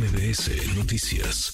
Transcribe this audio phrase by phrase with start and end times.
[0.00, 1.52] MBS Noticias.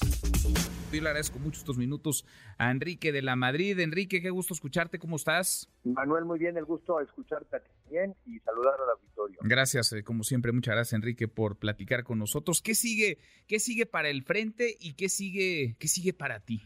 [0.92, 2.24] Yo le agradezco mucho estos minutos
[2.58, 3.76] a Enrique de la Madrid.
[3.80, 5.68] Enrique, qué gusto escucharte, ¿cómo estás?
[5.82, 7.56] Manuel, muy bien, el gusto de escucharte
[7.90, 9.40] bien y saludar al auditorio.
[9.42, 12.62] Gracias, eh, como siempre, muchas gracias Enrique por platicar con nosotros.
[12.62, 13.18] ¿Qué sigue,
[13.48, 16.62] qué sigue para el frente y qué sigue, qué sigue para ti?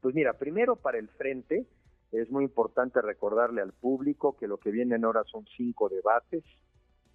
[0.00, 1.64] Pues mira, primero para el frente
[2.10, 6.42] es muy importante recordarle al público que lo que vienen ahora son cinco debates.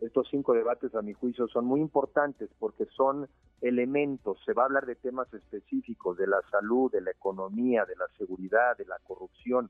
[0.02, 3.28] Estos cinco debates, a mi juicio, son muy importantes porque son
[3.62, 4.40] elementos.
[4.46, 8.08] Se va a hablar de temas específicos, de la salud, de la economía, de la
[8.18, 9.70] seguridad, de la corrupción.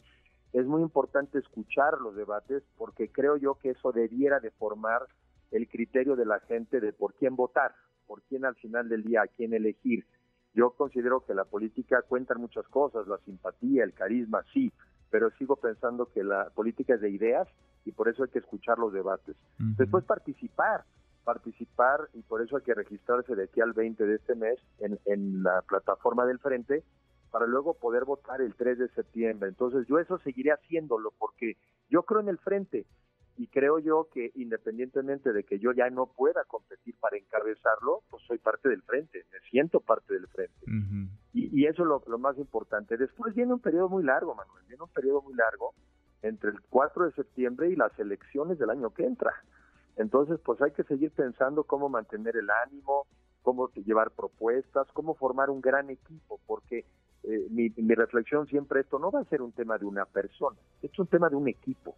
[0.54, 5.02] Es muy importante escuchar los debates porque creo yo que eso debiera de formar
[5.52, 7.73] el criterio de la gente de por quién votar,
[8.05, 10.05] por quién al final del día, a quién elegir.
[10.54, 14.71] Yo considero que la política cuenta muchas cosas, la simpatía, el carisma, sí,
[15.09, 17.48] pero sigo pensando que la política es de ideas
[17.86, 19.35] y por eso hay que escuchar los debates.
[19.58, 20.84] Después participar,
[21.23, 24.99] participar y por eso hay que registrarse de aquí al 20 de este mes en,
[25.05, 26.84] en la plataforma del Frente
[27.32, 29.49] para luego poder votar el 3 de septiembre.
[29.49, 31.57] Entonces yo eso seguiré haciéndolo porque
[31.90, 32.85] yo creo en el Frente
[33.40, 38.21] y creo yo que independientemente de que yo ya no pueda competir para encabezarlo, pues
[38.27, 40.65] soy parte del frente, me siento parte del frente.
[41.34, 42.98] Y, eso es lo, lo, más importante.
[42.98, 45.74] Después viene un periodo muy largo, Manuel, viene un periodo muy largo
[46.21, 49.34] entre el 4 de septiembre y las elecciones del año que entra.
[49.96, 53.05] Entonces, pues hay que seguir pensando cómo mantener el ánimo,
[53.41, 56.86] cómo llevar propuestas, cómo formar un gran equipo, porque
[57.24, 60.58] eh, mi, mi reflexión siempre esto no va a ser un tema de una persona,
[60.82, 61.96] es un tema de un equipo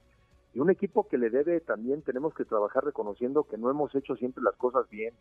[0.54, 4.16] y un equipo que le debe también tenemos que trabajar reconociendo que no hemos hecho
[4.16, 5.14] siempre las cosas bien,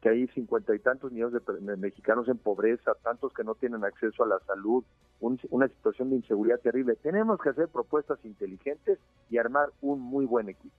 [0.00, 4.24] que hay cincuenta y tantos millones de mexicanos en pobreza, tantos que no tienen acceso
[4.24, 4.84] a la salud,
[5.20, 6.96] una situación de inseguridad terrible.
[6.96, 10.74] Tenemos que hacer propuestas inteligentes y armar un muy buen equipo.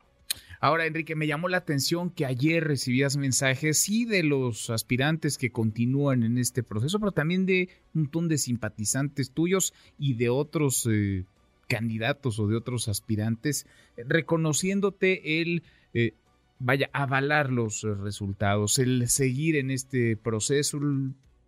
[0.59, 5.51] Ahora, Enrique, me llamó la atención que ayer recibías mensajes, sí, de los aspirantes que
[5.51, 10.87] continúan en este proceso, pero también de un montón de simpatizantes tuyos y de otros
[10.89, 11.25] eh,
[11.67, 13.65] candidatos o de otros aspirantes,
[13.97, 15.63] eh, reconociéndote el,
[15.95, 16.13] eh,
[16.63, 20.79] vaya, avalar los resultados, el seguir en este proceso,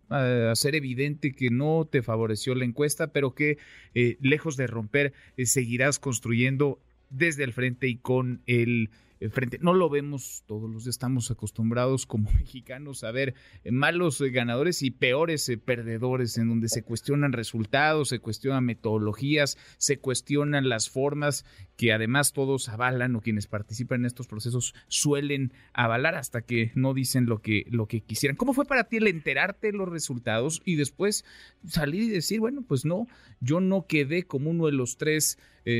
[0.08, 3.58] hacer evidente que no te favoreció la encuesta, pero que
[3.94, 5.12] eh, lejos de romper,
[5.44, 6.80] seguirás construyendo
[7.10, 8.90] desde el frente y con el
[9.30, 9.58] frente.
[9.60, 14.30] No lo vemos todos los días, estamos acostumbrados como mexicanos a ver eh, malos eh,
[14.30, 20.68] ganadores y peores eh, perdedores, en donde se cuestionan resultados, se cuestionan metodologías, se cuestionan
[20.68, 21.44] las formas
[21.76, 26.94] que además todos avalan o quienes participan en estos procesos suelen avalar hasta que no
[26.94, 28.36] dicen lo que, lo que quisieran.
[28.36, 31.24] ¿Cómo fue para ti el enterarte de los resultados y después
[31.66, 33.06] salir y decir, bueno, pues no,
[33.40, 35.38] yo no quedé como uno de los tres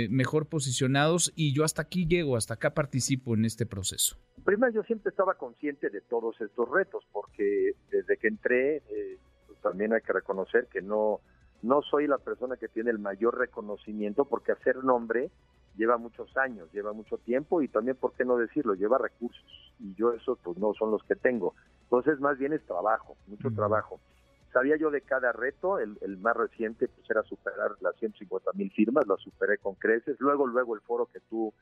[0.09, 3.34] mejor posicionados y yo hasta aquí llego, hasta acá participo?
[3.35, 4.17] En este proceso?
[4.45, 9.61] Primero, yo siempre estaba consciente de todos estos retos, porque desde que entré, eh, pues,
[9.61, 11.21] también hay que reconocer que no,
[11.63, 15.31] no soy la persona que tiene el mayor reconocimiento, porque hacer nombre
[15.77, 19.73] lleva muchos años, lleva mucho tiempo y también, ¿por qué no decirlo?, lleva recursos.
[19.79, 21.55] Y yo eso, pues no son los que tengo.
[21.83, 24.01] Entonces, más bien es trabajo, mucho trabajo.
[24.53, 28.71] Sabía yo de cada reto, el, el más reciente pues era superar las 150 mil
[28.71, 31.53] firmas, lo superé con creces, luego, luego el foro que tú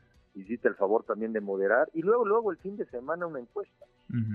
[1.12, 3.84] también de moderar y luego luego el fin de semana una encuesta.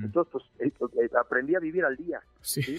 [0.04, 2.78] Entonces pues eh, aprendí a vivir al día sí.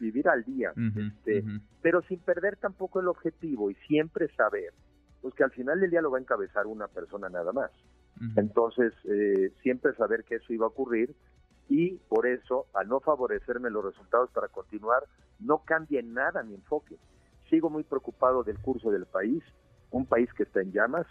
[0.00, 1.44] vivir al día este,
[1.82, 4.72] pero sin perder tampoco el objetivo y siempre saber
[5.20, 7.70] pues que al final del día lo va a encabezar una persona nada más.
[8.36, 11.14] Entonces eh, siempre saber que eso iba a ocurrir
[11.68, 15.02] y por eso al no favorecerme los resultados para continuar
[15.40, 16.96] no cambia en nada mi enfoque.
[17.48, 19.42] Sigo muy preocupado del curso del país
[19.90, 21.06] un país que está en llamas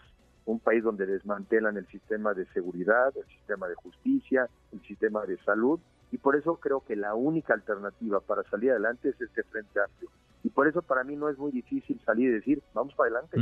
[0.46, 5.38] un país donde desmantelan el sistema de seguridad, el sistema de justicia, el sistema de
[5.44, 5.80] salud,
[6.12, 10.10] y por eso creo que la única alternativa para salir adelante es este Frente Amplio.
[10.44, 13.38] Y por eso para mí no es muy difícil salir y decir, vamos para adelante.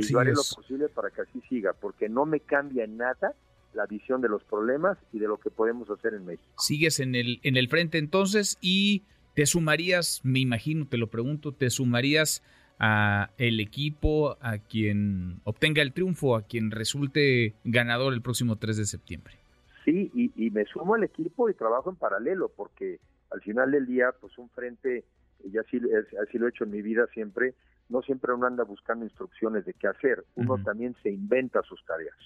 [0.00, 3.34] Y yo haré lo posible para que así siga, porque no me cambia en nada
[3.74, 6.50] la visión de los problemas y de lo que podemos hacer en México.
[6.58, 9.04] Sigues en el, en el frente entonces y
[9.34, 12.42] te sumarías, me imagino, te lo pregunto, te sumarías
[12.78, 18.76] a el equipo, a quien obtenga el triunfo, a quien resulte ganador el próximo 3
[18.76, 19.34] de septiembre.
[19.84, 24.12] Sí, y, me sumo al equipo y trabajo en paralelo, porque al final del día,
[24.20, 25.04] pues un frente,
[25.44, 25.80] y así,
[26.22, 27.54] así lo he hecho en mi vida siempre,
[27.88, 32.16] no siempre uno anda buscando instrucciones de qué hacer, uno también se inventa sus tareas,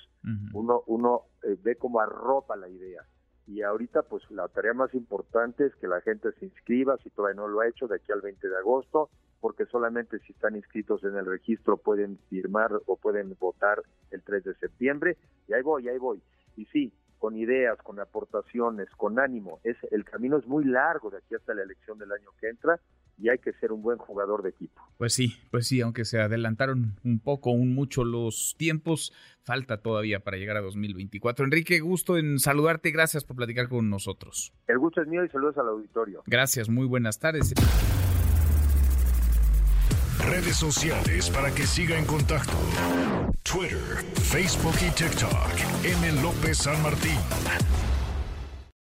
[0.53, 3.03] uno, uno eh, ve cómo arropa la idea.
[3.47, 7.41] Y ahorita, pues la tarea más importante es que la gente se inscriba, si todavía
[7.41, 9.09] no lo ha hecho, de aquí al 20 de agosto,
[9.41, 14.45] porque solamente si están inscritos en el registro pueden firmar o pueden votar el 3
[14.45, 15.17] de septiembre.
[15.47, 16.21] Y ahí voy, ahí voy.
[16.57, 19.61] Y sí, con ideas, con aportaciones, con ánimo.
[19.63, 22.81] Es el camino es muy largo de aquí hasta la elección del año que entra
[23.19, 24.83] y hay que ser un buen jugador de equipo.
[24.99, 30.21] Pues sí, pues sí, aunque se adelantaron un poco, un mucho los tiempos, falta todavía
[30.21, 31.45] para llegar a 2024.
[31.45, 34.53] Enrique, gusto en saludarte, gracias por platicar con nosotros.
[34.67, 36.23] El gusto es mío y saludos al auditorio.
[36.27, 37.55] Gracias, muy buenas tardes.
[40.19, 42.57] Redes sociales para que siga en contacto:
[43.43, 43.79] Twitter,
[44.15, 45.85] Facebook y TikTok.
[45.85, 46.23] M.
[46.23, 47.17] López San Martín.